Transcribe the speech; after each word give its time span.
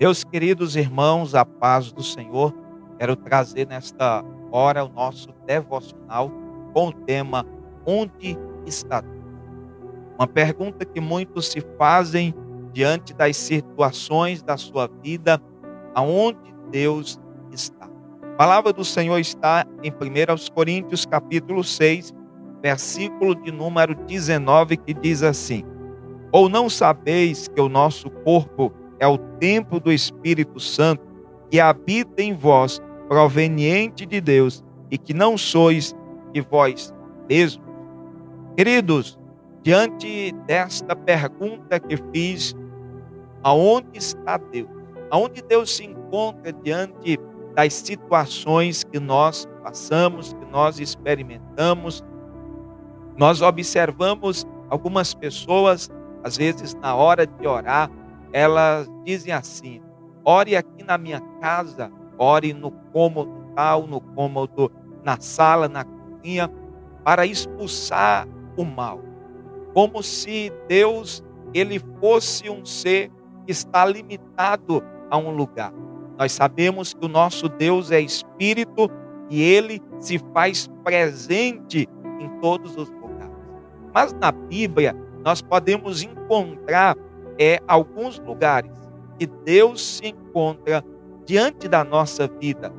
Meus 0.00 0.22
queridos 0.22 0.76
irmãos, 0.76 1.34
a 1.34 1.44
paz 1.44 1.90
do 1.90 2.04
Senhor, 2.04 2.54
quero 3.00 3.16
trazer 3.16 3.66
nesta 3.66 4.24
hora 4.52 4.84
o 4.84 4.88
nosso 4.88 5.30
devocional 5.44 6.30
com 6.72 6.86
o 6.86 6.92
tema 6.92 7.44
Onde 7.84 8.38
está 8.64 9.00
Deus? 9.00 9.18
Uma 10.16 10.28
pergunta 10.28 10.84
que 10.84 11.00
muitos 11.00 11.48
se 11.48 11.60
fazem 11.76 12.32
diante 12.72 13.12
das 13.12 13.36
situações 13.36 14.40
da 14.40 14.56
sua 14.56 14.88
vida, 15.02 15.42
aonde 15.96 16.54
Deus 16.70 17.18
está. 17.50 17.86
A 18.22 18.36
palavra 18.36 18.72
do 18.72 18.84
Senhor 18.84 19.18
está 19.18 19.66
em 19.82 19.90
1 19.90 20.54
Coríntios 20.54 21.04
capítulo 21.04 21.64
6, 21.64 22.14
versículo 22.62 23.34
de 23.34 23.50
número 23.50 23.96
19, 24.06 24.76
que 24.76 24.94
diz 24.94 25.24
assim: 25.24 25.64
Ou 26.30 26.48
não 26.48 26.70
sabeis 26.70 27.48
que 27.48 27.60
o 27.60 27.68
nosso 27.68 28.08
corpo 28.08 28.72
é 28.98 29.06
o 29.06 29.18
templo 29.18 29.80
do 29.80 29.92
Espírito 29.92 30.58
Santo 30.58 31.02
que 31.50 31.60
habita 31.60 32.22
em 32.22 32.34
vós, 32.34 32.80
proveniente 33.08 34.04
de 34.04 34.20
Deus, 34.20 34.62
e 34.90 34.98
que 34.98 35.14
não 35.14 35.38
sois 35.38 35.94
de 36.32 36.40
vós 36.40 36.92
mesmos? 37.28 37.66
Queridos, 38.56 39.18
diante 39.62 40.32
desta 40.46 40.94
pergunta 40.96 41.78
que 41.78 41.96
fiz, 42.12 42.54
aonde 43.42 43.98
está 43.98 44.36
Deus? 44.36 44.68
Aonde 45.10 45.42
Deus 45.42 45.74
se 45.74 45.84
encontra 45.84 46.52
diante 46.52 47.18
das 47.54 47.72
situações 47.74 48.84
que 48.84 49.00
nós 49.00 49.46
passamos, 49.62 50.32
que 50.34 50.44
nós 50.52 50.78
experimentamos? 50.80 52.04
Nós 53.16 53.40
observamos 53.42 54.46
algumas 54.68 55.14
pessoas, 55.14 55.90
às 56.22 56.36
vezes 56.36 56.74
na 56.74 56.94
hora 56.94 57.26
de 57.26 57.46
orar, 57.46 57.90
elas 58.32 58.88
dizem 59.04 59.32
assim: 59.32 59.80
ore 60.24 60.56
aqui 60.56 60.82
na 60.82 60.98
minha 60.98 61.20
casa, 61.40 61.90
ore 62.18 62.52
no 62.52 62.70
cômodo 62.92 63.38
tal, 63.58 63.88
no 63.88 64.00
cômodo, 64.00 64.70
na 65.02 65.18
sala, 65.20 65.68
na 65.68 65.84
cozinha, 65.84 66.48
para 67.02 67.26
expulsar 67.26 68.28
o 68.56 68.64
mal. 68.64 69.00
Como 69.74 70.00
se 70.00 70.52
Deus 70.68 71.24
ele 71.52 71.80
fosse 72.00 72.48
um 72.48 72.64
ser 72.64 73.10
que 73.44 73.50
está 73.50 73.84
limitado 73.84 74.80
a 75.10 75.16
um 75.16 75.34
lugar. 75.34 75.72
Nós 76.16 76.32
sabemos 76.32 76.94
que 76.94 77.04
o 77.04 77.08
nosso 77.08 77.48
Deus 77.48 77.90
é 77.90 78.00
espírito 78.00 78.88
e 79.28 79.42
ele 79.42 79.82
se 79.98 80.18
faz 80.32 80.68
presente 80.84 81.88
em 82.20 82.28
todos 82.40 82.76
os 82.76 82.88
lugares. 82.90 83.34
Mas 83.92 84.12
na 84.12 84.30
Bíblia 84.30 84.94
nós 85.24 85.42
podemos 85.42 86.02
encontrar 86.02 86.96
é 87.38 87.60
alguns 87.68 88.18
lugares 88.18 88.72
que 89.18 89.26
Deus 89.26 89.80
se 89.98 90.08
encontra 90.08 90.84
diante 91.24 91.68
da 91.68 91.84
nossa 91.84 92.26
vida. 92.26 92.72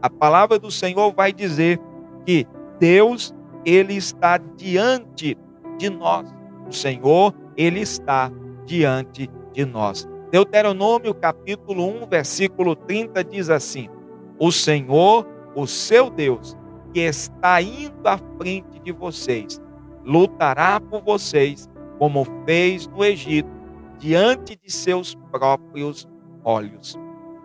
A 0.00 0.10
palavra 0.10 0.58
do 0.58 0.70
Senhor 0.70 1.12
vai 1.12 1.32
dizer 1.32 1.80
que 2.24 2.46
Deus 2.78 3.34
ele 3.64 3.94
está 3.94 4.38
diante 4.38 5.36
de 5.78 5.90
nós. 5.90 6.32
O 6.68 6.72
Senhor 6.72 7.34
ele 7.56 7.80
está 7.80 8.30
diante 8.66 9.30
de 9.52 9.64
nós. 9.64 10.08
Deuteronômio 10.30 11.14
capítulo 11.14 11.86
1, 12.02 12.08
versículo 12.08 12.74
30 12.74 13.24
diz 13.24 13.48
assim: 13.48 13.88
O 14.38 14.50
Senhor, 14.50 15.26
o 15.54 15.66
seu 15.66 16.10
Deus, 16.10 16.56
que 16.92 17.00
está 17.00 17.62
indo 17.62 18.06
à 18.06 18.18
frente 18.36 18.80
de 18.80 18.92
vocês, 18.92 19.60
lutará 20.04 20.80
por 20.80 21.02
vocês, 21.02 21.68
como 21.98 22.26
fez 22.44 22.86
no 22.88 23.04
Egito 23.04 23.53
diante 24.04 24.54
de 24.62 24.70
seus 24.70 25.14
próprios 25.32 26.06
olhos. 26.44 26.94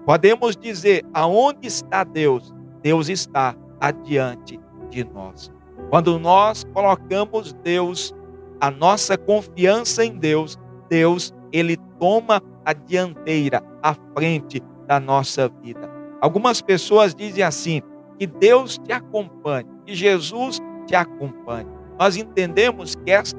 Podemos 0.05 0.57
dizer: 0.57 1.05
aonde 1.13 1.65
está 1.65 2.03
Deus? 2.03 2.53
Deus 2.81 3.07
está 3.07 3.55
adiante 3.79 4.59
de 4.89 5.05
nós. 5.05 5.49
Quando 5.89 6.19
nós 6.19 6.65
colocamos 6.73 7.53
Deus, 7.63 8.13
a 8.59 8.69
nossa 8.69 9.17
confiança 9.17 10.03
em 10.03 10.17
Deus, 10.17 10.59
Deus, 10.89 11.33
ele 11.53 11.77
toma 11.97 12.41
a 12.65 12.73
dianteira, 12.73 13.63
a 13.81 13.93
frente 14.13 14.61
da 14.85 14.99
nossa 14.99 15.47
vida. 15.63 15.89
Algumas 16.19 16.61
pessoas 16.61 17.15
dizem 17.15 17.41
assim: 17.41 17.81
que 18.17 18.27
Deus 18.27 18.77
te 18.79 18.91
acompanhe, 18.91 19.65
que 19.85 19.95
Jesus 19.95 20.59
te 20.85 20.93
acompanhe. 20.93 21.67
Nós 21.97 22.17
entendemos 22.17 22.95
que 22.97 23.11
essa, 23.11 23.37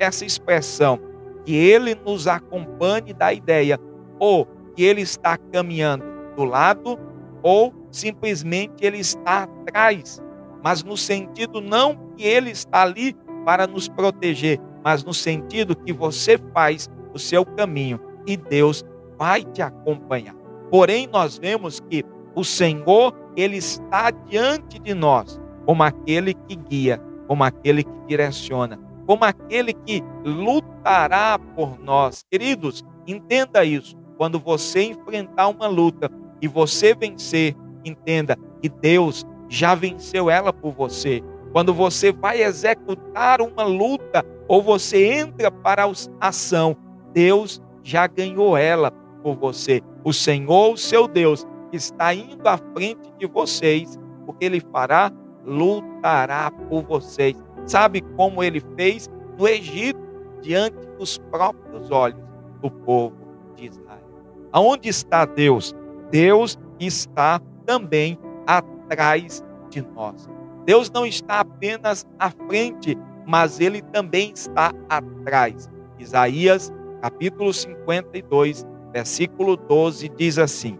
essa 0.00 0.24
expressão 0.24 0.98
que 1.46 1.54
ele 1.54 1.94
nos 1.94 2.26
acompanhe 2.26 3.14
da 3.14 3.32
ideia, 3.32 3.78
ou 4.18 4.46
que 4.74 4.82
ele 4.82 5.00
está 5.00 5.38
caminhando 5.38 6.04
do 6.36 6.44
lado, 6.44 6.98
ou 7.42 7.72
simplesmente 7.92 8.84
ele 8.84 8.98
está 8.98 9.44
atrás, 9.44 10.20
mas 10.62 10.82
no 10.82 10.96
sentido 10.96 11.60
não 11.60 11.96
que 12.16 12.24
ele 12.24 12.50
está 12.50 12.82
ali 12.82 13.16
para 13.44 13.66
nos 13.68 13.88
proteger, 13.88 14.60
mas 14.84 15.04
no 15.04 15.14
sentido 15.14 15.76
que 15.76 15.92
você 15.92 16.36
faz 16.52 16.90
o 17.14 17.18
seu 17.18 17.46
caminho 17.46 18.00
e 18.26 18.36
Deus 18.36 18.84
vai 19.16 19.44
te 19.44 19.62
acompanhar. 19.62 20.34
Porém, 20.68 21.06
nós 21.06 21.38
vemos 21.38 21.78
que 21.78 22.04
o 22.34 22.42
Senhor, 22.42 23.14
ele 23.36 23.56
está 23.56 24.10
diante 24.10 24.78
de 24.80 24.92
nós, 24.92 25.40
como 25.64 25.82
aquele 25.84 26.34
que 26.34 26.56
guia, 26.56 27.00
como 27.28 27.44
aquele 27.44 27.84
que 27.84 28.06
direciona, 28.08 28.78
como 29.06 29.24
aquele 29.24 29.72
que 29.72 30.02
lutará 30.24 31.38
por 31.54 31.78
nós. 31.80 32.24
Queridos, 32.30 32.84
entenda 33.06 33.64
isso. 33.64 33.96
Quando 34.16 34.38
você 34.38 34.82
enfrentar 34.82 35.48
uma 35.48 35.66
luta 35.66 36.10
e 36.40 36.48
você 36.48 36.94
vencer, 36.94 37.54
entenda 37.84 38.36
que 38.60 38.68
Deus 38.68 39.24
já 39.48 39.74
venceu 39.74 40.28
ela 40.28 40.52
por 40.52 40.72
você. 40.72 41.22
Quando 41.52 41.72
você 41.72 42.12
vai 42.12 42.42
executar 42.42 43.40
uma 43.40 43.62
luta 43.62 44.24
ou 44.48 44.62
você 44.62 45.18
entra 45.18 45.50
para 45.50 45.84
a 45.84 46.28
ação, 46.28 46.76
Deus 47.12 47.62
já 47.82 48.06
ganhou 48.06 48.56
ela 48.56 48.90
por 49.22 49.36
você. 49.36 49.80
O 50.04 50.12
Senhor, 50.12 50.72
o 50.72 50.76
seu 50.76 51.08
Deus, 51.08 51.46
está 51.72 52.12
indo 52.12 52.46
à 52.46 52.58
frente 52.58 53.10
de 53.18 53.26
vocês, 53.26 53.98
porque 54.24 54.44
ele 54.44 54.60
fará, 54.60 55.10
lutará 55.44 56.50
por 56.68 56.82
vocês. 56.82 57.36
Sabe 57.66 58.00
como 58.16 58.42
ele 58.42 58.60
fez 58.76 59.10
no 59.38 59.46
Egito, 59.46 60.00
diante 60.40 60.86
dos 60.98 61.18
próprios 61.18 61.90
olhos 61.90 62.20
do 62.60 62.70
povo 62.70 63.16
de 63.56 63.66
Israel. 63.66 64.06
Aonde 64.52 64.88
está 64.88 65.24
Deus? 65.24 65.74
Deus 66.10 66.58
está 66.78 67.40
também 67.64 68.18
atrás 68.46 69.44
de 69.68 69.82
nós. 69.94 70.28
Deus 70.64 70.90
não 70.90 71.04
está 71.04 71.40
apenas 71.40 72.06
à 72.18 72.30
frente, 72.30 72.96
mas 73.26 73.60
ele 73.60 73.82
também 73.82 74.32
está 74.34 74.72
atrás. 74.88 75.68
Isaías, 75.98 76.72
capítulo 77.02 77.52
52, 77.52 78.64
versículo 78.92 79.56
12 79.56 80.08
diz 80.10 80.38
assim: 80.38 80.78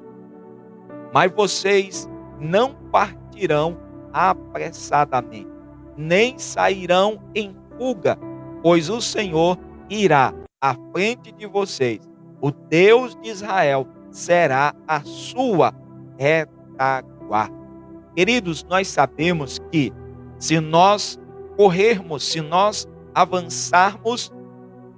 Mas 1.12 1.32
vocês 1.32 2.08
não 2.40 2.74
partirão 2.90 3.76
apressadamente, 4.12 5.50
nem 5.96 6.38
sairão 6.38 7.18
em 7.34 7.56
fuga, 7.76 8.18
pois 8.62 8.88
o 8.90 9.00
Senhor 9.00 9.58
irá 9.88 10.34
à 10.60 10.74
frente 10.92 11.32
de 11.32 11.46
vocês. 11.46 12.00
O 12.40 12.50
Deus 12.50 13.16
de 13.16 13.28
Israel 13.28 13.86
será 14.10 14.74
a 14.86 15.00
sua 15.02 15.74
retaguarda. 16.18 17.56
Queridos, 18.14 18.64
nós 18.64 18.88
sabemos 18.88 19.58
que 19.70 19.92
se 20.38 20.58
nós 20.60 21.18
corrermos, 21.56 22.24
se 22.24 22.40
nós 22.40 22.86
avançarmos, 23.14 24.32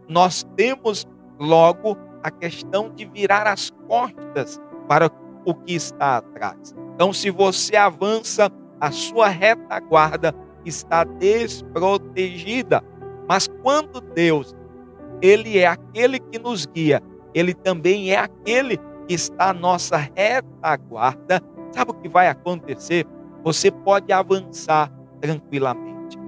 nós 0.09 0.45
temos 0.57 1.07
logo 1.39 1.97
a 2.23 2.31
questão 2.31 2.91
de 2.95 3.05
virar 3.05 3.47
as 3.47 3.71
costas 3.87 4.61
para 4.89 5.11
o 5.45 5.55
que 5.55 5.75
está 5.75 6.19
atrás. 6.19 6.75
Então, 6.95 7.13
se 7.13 7.31
você 7.31 7.77
avança, 7.77 8.51
a 8.81 8.91
sua 8.91 9.29
retaguarda 9.29 10.35
está 10.69 11.05
desprotegida. 11.05 12.83
Mas 13.29 13.49
quando 13.63 14.01
Deus, 14.01 14.55
ele 15.21 15.59
é 15.59 15.67
aquele 15.67 16.19
que 16.19 16.39
nos 16.39 16.67
guia, 16.67 17.03
ele 17.35 17.55
também 17.55 18.13
é 18.13 18.19
aquele 18.19 18.79
que 19.07 19.15
está 19.15 19.51
à 19.51 19.53
nossa 19.53 19.97
retaguarda. 19.97 21.43
Sabe 21.73 21.91
o 21.91 21.95
que 21.95 22.09
vai 22.09 22.29
acontecer? 22.29 23.07
Você 23.45 23.71
pode 23.71 24.13
avançar 24.13 24.93
tranquilamente. 25.21 26.19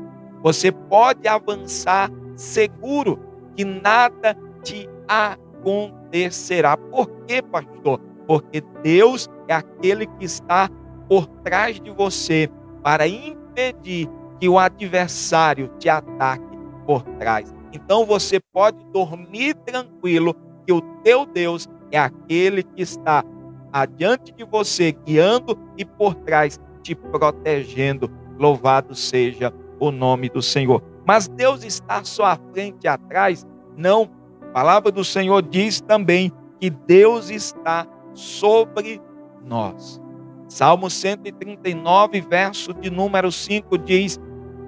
Você 0.42 0.72
pode 0.72 1.28
avançar 1.28 2.10
seguro 2.36 3.18
que 3.56 3.64
nada 3.64 4.36
te 4.62 4.88
acontecerá. 5.08 6.76
Por 6.76 7.08
quê, 7.26 7.42
pastor? 7.42 8.00
Porque 8.26 8.62
Deus 8.82 9.28
é 9.48 9.54
aquele 9.54 10.06
que 10.06 10.24
está 10.24 10.68
por 11.08 11.26
trás 11.42 11.80
de 11.80 11.90
você 11.90 12.48
para 12.82 13.06
impedir 13.06 14.08
que 14.40 14.48
o 14.48 14.58
adversário 14.58 15.70
te 15.78 15.88
ataque 15.88 16.58
por 16.86 17.02
trás. 17.18 17.54
Então 17.72 18.04
você 18.04 18.40
pode 18.52 18.82
dormir 18.92 19.54
tranquilo 19.66 20.34
que 20.66 20.72
o 20.72 20.80
teu 21.02 21.26
Deus 21.26 21.68
é 21.92 21.98
aquele 21.98 22.62
que 22.62 22.82
está 22.82 23.24
adiante 23.72 24.32
de 24.32 24.44
você, 24.44 24.92
guiando 24.92 25.56
e 25.76 25.84
por 25.84 26.14
trás 26.14 26.58
te 26.82 26.94
protegendo. 26.94 28.10
Louvado 28.38 28.94
seja 28.94 29.52
o 29.78 29.90
nome 29.90 30.28
do 30.28 30.40
Senhor. 30.40 30.82
Mas 31.06 31.28
Deus 31.28 31.64
está 31.64 32.02
só 32.02 32.24
à 32.24 32.38
frente 32.52 32.84
e 32.84 32.88
atrás? 32.88 33.46
Não. 33.76 34.10
A 34.42 34.46
palavra 34.52 34.90
do 34.90 35.04
Senhor 35.04 35.42
diz 35.42 35.80
também 35.80 36.32
que 36.58 36.70
Deus 36.70 37.30
está 37.30 37.86
sobre 38.14 39.00
nós. 39.44 40.00
Salmo 40.48 40.90
139, 40.90 42.20
verso 42.22 42.74
de 42.74 42.90
número 42.90 43.30
5 43.30 43.78
diz: 43.78 44.18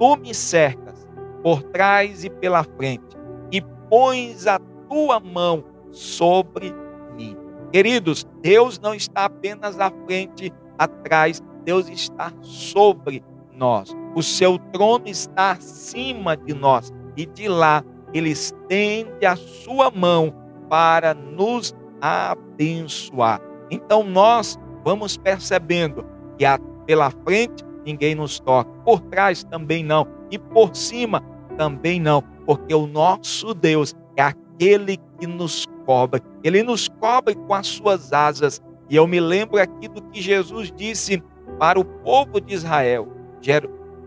Tu 0.02 0.16
me 0.16 0.34
cercas 0.34 1.08
por 1.44 1.62
trás 1.62 2.24
e 2.24 2.28
pela 2.28 2.64
frente, 2.64 3.16
e 3.52 3.62
pões 3.88 4.48
a 4.48 4.58
tua 4.88 5.20
mão 5.20 5.62
sobre 5.92 6.74
mim. 7.16 7.36
Queridos, 7.70 8.26
Deus 8.40 8.80
não 8.80 8.96
está 8.96 9.26
apenas 9.26 9.78
à 9.78 9.92
frente, 10.04 10.52
atrás, 10.76 11.40
Deus 11.64 11.88
está 11.88 12.32
sobre 12.40 13.22
nós. 13.52 13.94
O 14.16 14.24
seu 14.24 14.58
trono 14.72 15.06
está 15.06 15.52
acima 15.52 16.36
de 16.36 16.52
nós 16.52 16.92
e 17.16 17.24
de 17.24 17.46
lá 17.46 17.84
ele 18.12 18.30
estende 18.30 19.24
a 19.24 19.36
sua 19.36 19.88
mão 19.88 20.34
para 20.68 21.14
nos 21.14 21.76
abençoar. 22.00 23.40
Então 23.70 24.02
nós 24.02 24.58
vamos 24.82 25.16
percebendo 25.16 26.04
que 26.36 26.44
pela 26.86 27.12
frente 27.24 27.64
ninguém 27.84 28.14
nos 28.14 28.38
toca, 28.40 28.70
por 28.84 29.00
trás 29.00 29.44
também 29.44 29.84
não, 29.84 30.06
e 30.30 30.38
por 30.38 30.74
cima 30.74 31.22
também 31.56 32.00
não, 32.00 32.22
porque 32.46 32.74
o 32.74 32.86
nosso 32.86 33.54
Deus 33.54 33.94
é 34.16 34.22
aquele 34.22 34.98
que 35.18 35.26
nos 35.26 35.66
cobre, 35.84 36.22
ele 36.42 36.62
nos 36.62 36.88
cobre 36.88 37.34
com 37.34 37.54
as 37.54 37.66
suas 37.66 38.12
asas. 38.12 38.60
E 38.88 38.96
eu 38.96 39.06
me 39.06 39.20
lembro 39.20 39.60
aqui 39.60 39.88
do 39.88 40.02
que 40.02 40.20
Jesus 40.20 40.72
disse 40.76 41.22
para 41.58 41.78
o 41.78 41.84
povo 41.84 42.40
de 42.40 42.54
Israel, 42.54 43.08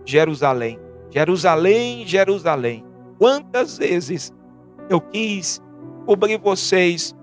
Jerusalém. 0.06 0.80
Jerusalém, 1.10 2.06
Jerusalém, 2.06 2.86
quantas 3.18 3.78
vezes 3.78 4.34
eu 4.90 5.00
quis 5.00 5.62
cobrir 6.06 6.38
vocês 6.38 7.16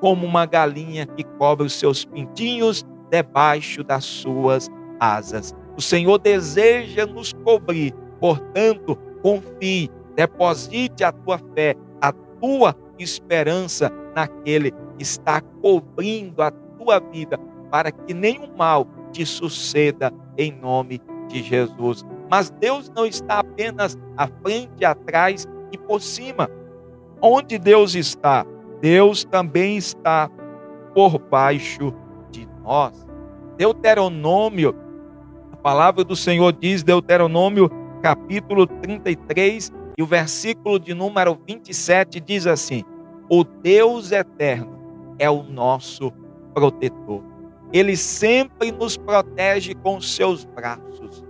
como 0.00 0.26
uma 0.26 0.46
galinha 0.46 1.06
que 1.06 1.22
cobre 1.38 1.66
os 1.66 1.74
seus 1.74 2.04
pintinhos 2.04 2.84
debaixo 3.10 3.84
das 3.84 4.04
suas 4.04 4.68
asas. 4.98 5.54
O 5.76 5.80
Senhor 5.80 6.18
deseja 6.18 7.06
nos 7.06 7.32
cobrir, 7.32 7.94
portanto, 8.18 8.96
confie, 9.22 9.90
deposite 10.14 11.04
a 11.04 11.12
tua 11.12 11.38
fé, 11.54 11.74
a 12.00 12.12
tua 12.12 12.74
esperança 12.98 13.90
naquele 14.14 14.70
que 14.70 15.02
está 15.02 15.40
cobrindo 15.62 16.42
a 16.42 16.50
tua 16.50 17.00
vida, 17.00 17.38
para 17.70 17.90
que 17.90 18.12
nenhum 18.12 18.48
mal 18.56 18.86
te 19.12 19.24
suceda 19.24 20.12
em 20.36 20.52
nome 20.52 21.00
de 21.28 21.42
Jesus. 21.42 22.04
Mas 22.30 22.50
Deus 22.50 22.90
não 22.94 23.06
está 23.06 23.40
apenas 23.40 23.98
à 24.16 24.26
frente, 24.26 24.84
atrás 24.84 25.46
e 25.72 25.78
por 25.78 26.00
cima. 26.00 26.50
Onde 27.22 27.58
Deus 27.58 27.94
está? 27.94 28.46
Deus 28.80 29.24
também 29.24 29.76
está 29.76 30.30
por 30.94 31.18
baixo 31.18 31.92
de 32.30 32.48
nós. 32.62 33.06
Deuteronômio, 33.56 34.74
palavra 35.60 36.02
do 36.02 36.16
Senhor 36.16 36.52
diz, 36.52 36.82
Deuteronômio 36.82 37.70
capítulo 38.02 38.66
33 38.66 39.70
e 39.98 40.02
o 40.02 40.06
versículo 40.06 40.78
de 40.78 40.94
número 40.94 41.38
27 41.46 42.20
diz 42.20 42.46
assim: 42.46 42.82
O 43.28 43.44
Deus 43.44 44.10
eterno 44.10 44.78
é 45.18 45.28
o 45.28 45.42
nosso 45.42 46.12
protetor. 46.54 47.22
Ele 47.72 47.96
sempre 47.96 48.72
nos 48.72 48.96
protege 48.96 49.74
com 49.74 50.00
seus 50.00 50.44
braços. 50.44 51.22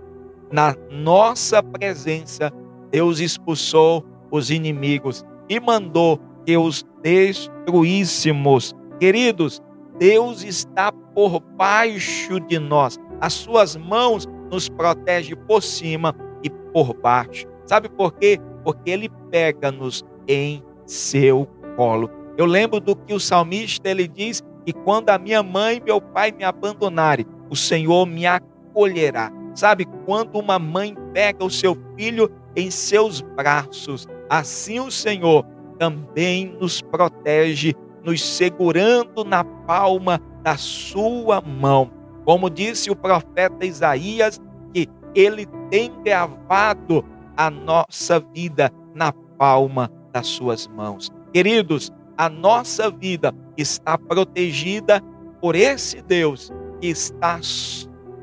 Na 0.51 0.75
nossa 0.89 1.61
presença, 1.61 2.51
Deus 2.89 3.19
expulsou 3.19 4.03
os 4.31 4.49
inimigos 4.49 5.23
e 5.47 5.59
mandou 5.59 6.19
que 6.45 6.57
os 6.57 6.85
destruíssemos. 7.03 8.73
Queridos, 8.99 9.61
Deus 9.99 10.43
está 10.43 10.91
por 10.91 11.39
baixo 11.39 12.39
de 12.39 12.57
nós. 12.57 12.97
As 13.21 13.33
suas 13.33 13.77
mãos 13.77 14.27
nos 14.51 14.67
protegem 14.67 15.37
por 15.47 15.61
cima 15.61 16.15
e 16.43 16.49
por 16.49 16.93
baixo. 16.95 17.45
Sabe 17.65 17.87
por 17.87 18.11
quê? 18.13 18.39
Porque 18.63 18.89
ele 18.89 19.09
pega-nos 19.29 20.03
em 20.27 20.63
seu 20.85 21.47
colo. 21.77 22.09
Eu 22.37 22.45
lembro 22.45 22.79
do 22.79 22.95
que 22.95 23.13
o 23.13 23.19
salmista 23.19 23.89
ele 23.89 24.07
diz 24.07 24.41
que 24.65 24.73
quando 24.73 25.09
a 25.09 25.17
minha 25.17 25.43
mãe 25.43 25.77
e 25.77 25.83
meu 25.83 26.01
pai 26.01 26.31
me 26.31 26.43
abandonarem, 26.43 27.25
o 27.49 27.55
Senhor 27.55 28.05
me 28.05 28.25
acolherá. 28.25 29.31
Sabe 29.53 29.85
quando 30.05 30.37
uma 30.39 30.57
mãe 30.57 30.95
pega 31.13 31.43
o 31.43 31.49
seu 31.49 31.77
filho 31.95 32.31
em 32.55 32.71
seus 32.71 33.21
braços, 33.21 34.07
assim 34.29 34.79
o 34.79 34.91
Senhor 34.91 35.45
também 35.77 36.55
nos 36.59 36.81
protege, 36.81 37.73
nos 38.03 38.21
segurando 38.21 39.23
na 39.23 39.43
palma 39.43 40.19
da 40.43 40.57
sua 40.57 41.41
mão. 41.41 41.91
Como 42.31 42.49
disse 42.49 42.89
o 42.89 42.95
profeta 42.95 43.65
Isaías, 43.65 44.39
que 44.73 44.87
ele 45.13 45.45
tem 45.69 45.91
gravado 46.01 47.03
a 47.35 47.51
nossa 47.51 48.21
vida 48.33 48.71
na 48.95 49.11
palma 49.37 49.91
das 50.13 50.27
suas 50.27 50.65
mãos. 50.65 51.11
Queridos, 51.33 51.91
a 52.17 52.29
nossa 52.29 52.89
vida 52.89 53.35
está 53.57 53.97
protegida 53.97 55.01
por 55.41 55.57
esse 55.57 56.01
Deus 56.03 56.53
que 56.79 56.87
está 56.87 57.37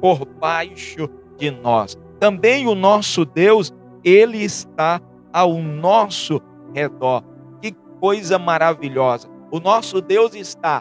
por 0.00 0.25
baixo 0.25 1.06
de 1.37 1.50
nós. 1.50 1.94
Também 2.19 2.66
o 2.66 2.75
nosso 2.75 3.26
Deus, 3.26 3.75
ele 4.02 4.43
está 4.43 5.02
ao 5.34 5.58
nosso 5.58 6.40
redor 6.75 7.22
coisa 8.00 8.38
maravilhosa. 8.38 9.28
O 9.50 9.58
nosso 9.58 10.00
Deus 10.00 10.34
está 10.34 10.81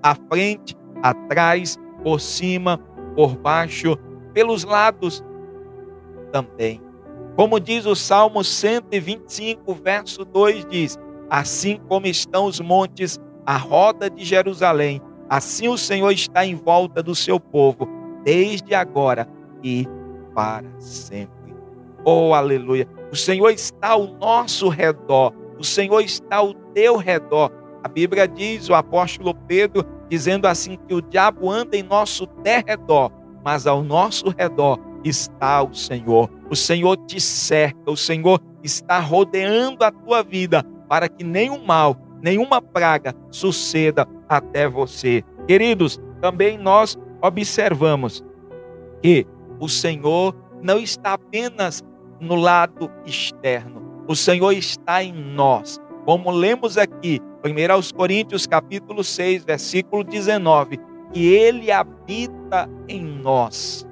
à 0.00 0.14
frente, 0.14 0.76
atrás, 1.02 1.76
por 2.02 2.20
cima, 2.20 2.78
por 3.14 3.36
baixo, 3.36 3.96
pelos 4.32 4.64
lados 4.64 5.24
também. 6.32 6.80
Como 7.36 7.60
diz 7.60 7.86
o 7.86 7.94
Salmo 7.94 8.42
125, 8.42 9.74
verso 9.74 10.24
2 10.24 10.66
diz: 10.66 10.98
Assim 11.30 11.80
como 11.88 12.06
estão 12.06 12.46
os 12.46 12.60
montes 12.60 13.18
à 13.46 13.56
roda 13.56 14.10
de 14.10 14.24
Jerusalém, 14.24 15.00
assim 15.28 15.68
o 15.68 15.78
Senhor 15.78 16.10
está 16.10 16.44
em 16.44 16.54
volta 16.54 17.02
do 17.02 17.14
seu 17.14 17.38
povo, 17.38 17.88
desde 18.24 18.74
agora 18.74 19.28
e 19.62 19.86
para 20.34 20.68
sempre. 20.78 21.54
Oh, 22.04 22.34
aleluia! 22.34 22.88
O 23.12 23.16
Senhor 23.16 23.50
está 23.50 23.88
ao 23.88 24.06
nosso 24.18 24.68
redor 24.68 25.32
o 25.58 25.64
Senhor 25.64 26.00
está 26.00 26.36
ao 26.36 26.54
teu 26.72 26.96
redor. 26.96 27.50
A 27.82 27.88
Bíblia 27.88 28.28
diz, 28.28 28.68
o 28.68 28.74
apóstolo 28.74 29.34
Pedro, 29.34 29.84
dizendo 30.08 30.46
assim, 30.46 30.78
que 30.86 30.94
o 30.94 31.02
diabo 31.02 31.50
anda 31.50 31.76
em 31.76 31.82
nosso 31.82 32.26
derredor, 32.42 33.10
mas 33.44 33.66
ao 33.66 33.82
nosso 33.82 34.28
redor 34.36 34.78
está 35.04 35.62
o 35.62 35.74
Senhor. 35.74 36.30
O 36.50 36.56
Senhor 36.56 36.96
te 37.06 37.20
cerca, 37.20 37.90
o 37.90 37.96
Senhor 37.96 38.40
está 38.62 38.98
rodeando 38.98 39.84
a 39.84 39.90
tua 39.90 40.22
vida 40.22 40.64
para 40.88 41.08
que 41.08 41.22
nenhum 41.22 41.64
mal, 41.64 41.96
nenhuma 42.22 42.60
praga 42.60 43.14
suceda 43.30 44.06
até 44.28 44.68
você. 44.68 45.22
Queridos, 45.46 46.00
também 46.20 46.58
nós 46.58 46.96
observamos 47.22 48.24
que 49.02 49.26
o 49.60 49.68
Senhor 49.68 50.34
não 50.62 50.78
está 50.78 51.14
apenas 51.14 51.82
no 52.20 52.34
lado 52.34 52.90
externo, 53.04 53.82
o 54.08 54.16
Senhor 54.16 54.52
está 54.52 55.02
em 55.02 55.12
nós. 55.12 55.78
Como 56.04 56.30
lemos 56.30 56.78
aqui, 56.78 57.20
1 57.44 57.96
Coríntios 57.96 58.46
capítulo 58.46 59.04
6, 59.04 59.44
versículo 59.44 60.02
19, 60.02 60.78
que 61.12 61.32
ele 61.32 61.70
habita 61.70 62.68
em 62.88 63.02
nós. 63.02 63.86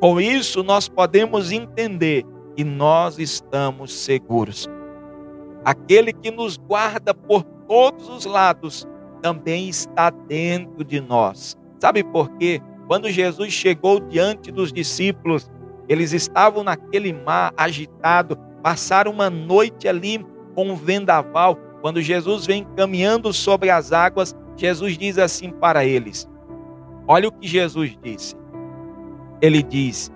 Com 0.00 0.20
isso 0.20 0.62
nós 0.62 0.88
podemos 0.88 1.50
entender 1.50 2.24
que 2.54 2.62
nós 2.62 3.18
estamos 3.18 3.92
seguros. 3.92 4.68
Aquele 5.64 6.12
que 6.12 6.30
nos 6.30 6.56
guarda 6.56 7.12
por 7.12 7.42
todos 7.66 8.08
os 8.08 8.24
lados 8.24 8.86
também 9.20 9.68
está 9.68 10.10
dentro 10.10 10.84
de 10.84 11.00
nós. 11.00 11.56
Sabe 11.80 12.04
por 12.04 12.30
quê? 12.36 12.60
Quando 12.86 13.10
Jesus 13.10 13.52
chegou 13.52 14.00
diante 14.00 14.52
dos 14.52 14.72
discípulos, 14.72 15.50
eles 15.88 16.12
estavam 16.12 16.62
naquele 16.62 17.12
mar 17.12 17.52
agitado, 17.56 18.38
passaram 18.62 19.10
uma 19.10 19.28
noite 19.28 19.88
ali 19.88 20.24
com 20.54 20.70
um 20.70 20.76
vendaval. 20.76 21.58
Quando 21.80 22.02
Jesus 22.02 22.46
vem 22.46 22.66
caminhando 22.76 23.32
sobre 23.32 23.70
as 23.70 23.92
águas, 23.92 24.34
Jesus 24.56 24.98
diz 24.98 25.18
assim 25.18 25.50
para 25.50 25.84
eles: 25.84 26.28
Olha 27.06 27.28
o 27.28 27.32
que 27.32 27.46
Jesus 27.46 27.96
disse. 28.02 28.34
Ele 29.40 29.62
diz: 29.62 30.10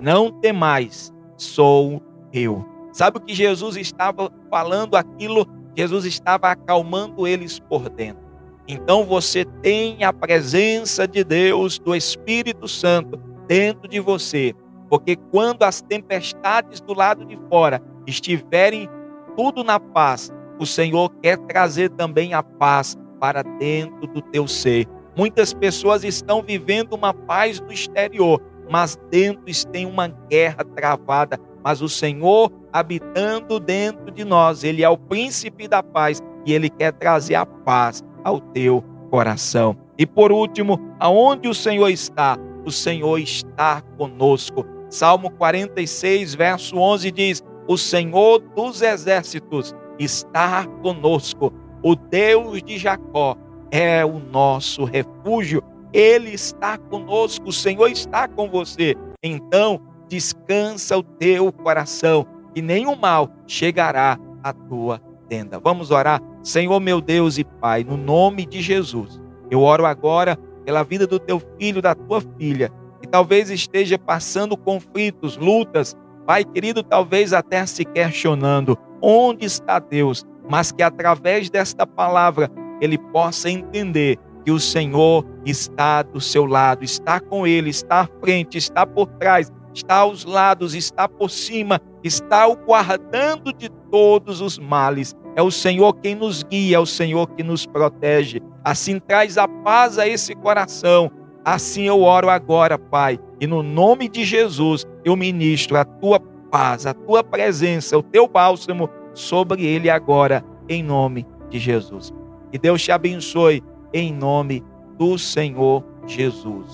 Não 0.00 0.30
temais, 0.30 1.12
sou 1.36 2.02
eu. 2.32 2.64
Sabe 2.92 3.18
o 3.18 3.20
que 3.20 3.34
Jesus 3.34 3.76
estava 3.76 4.30
falando? 4.50 4.96
Aquilo 4.96 5.46
Jesus 5.76 6.04
estava 6.04 6.48
acalmando 6.50 7.26
eles 7.26 7.58
por 7.58 7.88
dentro. 7.88 8.22
Então 8.66 9.04
você 9.04 9.44
tem 9.62 10.04
a 10.04 10.12
presença 10.12 11.06
de 11.06 11.22
Deus, 11.22 11.78
do 11.78 11.94
Espírito 11.94 12.66
Santo, 12.66 13.18
dentro 13.46 13.88
de 13.88 14.00
você. 14.00 14.54
Porque 14.88 15.16
quando 15.16 15.64
as 15.64 15.82
tempestades 15.82 16.80
do 16.80 16.94
lado 16.94 17.24
de 17.24 17.38
fora 17.48 17.82
estiverem 18.06 18.88
tudo 19.36 19.64
na 19.64 19.80
paz, 19.80 20.32
o 20.58 20.66
Senhor 20.66 21.10
quer 21.22 21.38
trazer 21.38 21.90
também 21.90 22.34
a 22.34 22.42
paz 22.42 22.96
para 23.20 23.42
dentro 23.42 24.06
do 24.06 24.20
teu 24.20 24.46
ser. 24.46 24.86
Muitas 25.16 25.54
pessoas 25.54 26.04
estão 26.04 26.42
vivendo 26.42 26.94
uma 26.94 27.14
paz 27.14 27.60
no 27.60 27.72
exterior, 27.72 28.40
mas 28.70 28.98
dentro 29.10 29.44
tem 29.70 29.86
uma 29.86 30.08
guerra 30.08 30.64
travada. 30.76 31.38
Mas 31.62 31.80
o 31.80 31.88
Senhor 31.88 32.52
habitando 32.72 33.60
dentro 33.60 34.10
de 34.10 34.24
nós, 34.24 34.64
Ele 34.64 34.82
é 34.82 34.88
o 34.88 34.98
príncipe 34.98 35.68
da 35.68 35.82
paz 35.82 36.20
e 36.44 36.52
Ele 36.52 36.68
quer 36.68 36.92
trazer 36.92 37.36
a 37.36 37.46
paz 37.46 38.02
ao 38.22 38.40
teu 38.40 38.84
coração. 39.10 39.76
E 39.96 40.04
por 40.04 40.32
último, 40.32 40.80
aonde 40.98 41.48
o 41.48 41.54
Senhor 41.54 41.88
está? 41.88 42.36
O 42.64 42.70
Senhor 42.70 43.18
está 43.18 43.80
conosco. 43.96 44.66
Salmo 44.90 45.30
46, 45.30 46.34
verso 46.34 46.76
11 46.76 47.10
diz: 47.12 47.42
O 47.68 47.76
Senhor 47.76 48.40
dos 48.40 48.82
exércitos 48.82 49.74
está 49.98 50.66
conosco. 50.82 51.52
O 51.82 51.94
Deus 51.94 52.62
de 52.62 52.78
Jacó 52.78 53.36
é 53.70 54.04
o 54.04 54.18
nosso 54.18 54.84
refúgio. 54.84 55.62
Ele 55.92 56.30
está 56.30 56.76
conosco, 56.76 57.48
o 57.48 57.52
Senhor 57.52 57.88
está 57.88 58.26
com 58.26 58.48
você. 58.48 58.94
Então, 59.22 59.80
descansa 60.08 60.96
o 60.96 61.02
teu 61.02 61.52
coração 61.52 62.26
e 62.54 62.62
nenhum 62.62 62.96
mal 62.96 63.28
chegará 63.46 64.18
à 64.42 64.52
tua 64.52 65.00
tenda. 65.28 65.58
Vamos 65.58 65.90
orar. 65.90 66.20
Senhor 66.42 66.78
meu 66.80 67.00
Deus 67.00 67.38
e 67.38 67.44
Pai, 67.44 67.84
no 67.84 67.96
nome 67.96 68.44
de 68.44 68.60
Jesus. 68.60 69.20
Eu 69.50 69.62
oro 69.62 69.86
agora 69.86 70.36
pela 70.64 70.82
vida 70.82 71.06
do 71.06 71.18
teu 71.18 71.40
filho, 71.58 71.82
da 71.82 71.94
tua 71.94 72.20
filha, 72.38 72.70
que 73.00 73.08
talvez 73.08 73.50
esteja 73.50 73.98
passando 73.98 74.56
conflitos, 74.56 75.36
lutas, 75.36 75.96
Pai 76.26 76.44
querido, 76.44 76.82
talvez 76.82 77.32
até 77.32 77.66
se 77.66 77.84
questionando 77.84 78.78
onde 79.04 79.44
está 79.44 79.78
Deus, 79.78 80.24
mas 80.48 80.72
que 80.72 80.82
através 80.82 81.50
desta 81.50 81.86
palavra 81.86 82.50
ele 82.80 82.96
possa 82.96 83.50
entender 83.50 84.18
que 84.44 84.50
o 84.50 84.58
Senhor 84.58 85.24
está 85.44 86.02
do 86.02 86.20
seu 86.20 86.46
lado, 86.46 86.84
está 86.84 87.20
com 87.20 87.46
ele, 87.46 87.70
está 87.70 88.00
à 88.00 88.08
frente, 88.20 88.56
está 88.56 88.86
por 88.86 89.06
trás, 89.06 89.52
está 89.74 89.96
aos 89.96 90.24
lados, 90.24 90.74
está 90.74 91.08
por 91.08 91.30
cima, 91.30 91.80
está 92.02 92.46
o 92.46 92.56
guardando 92.56 93.52
de 93.52 93.68
todos 93.90 94.40
os 94.40 94.58
males. 94.58 95.14
É 95.36 95.42
o 95.42 95.50
Senhor 95.50 95.94
quem 95.94 96.14
nos 96.14 96.42
guia, 96.42 96.76
é 96.76 96.80
o 96.80 96.86
Senhor 96.86 97.28
que 97.30 97.42
nos 97.42 97.66
protege. 97.66 98.40
Assim 98.62 98.98
traz 98.98 99.36
a 99.36 99.46
paz 99.48 99.98
a 99.98 100.06
esse 100.06 100.34
coração. 100.34 101.10
Assim 101.44 101.82
eu 101.84 102.02
oro 102.02 102.30
agora, 102.30 102.78
Pai, 102.78 103.18
e 103.38 103.46
no 103.46 103.62
nome 103.62 104.08
de 104.08 104.24
Jesus 104.24 104.86
eu 105.04 105.14
ministro 105.14 105.76
a 105.76 105.84
tua 105.84 106.18
paz, 106.54 106.86
a 106.86 106.94
tua 106.94 107.24
presença, 107.24 107.98
o 107.98 108.02
teu 108.02 108.28
bálsamo 108.28 108.88
sobre 109.12 109.66
ele 109.66 109.90
agora, 109.90 110.44
em 110.68 110.84
nome 110.84 111.26
de 111.50 111.58
Jesus. 111.58 112.14
Que 112.52 112.58
Deus 112.60 112.80
te 112.80 112.92
abençoe 112.92 113.60
em 113.92 114.14
nome 114.14 114.62
do 114.96 115.18
Senhor 115.18 115.84
Jesus. 116.06 116.68